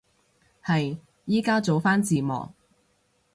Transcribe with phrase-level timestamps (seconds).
[0.63, 2.49] 係，依家做返字幕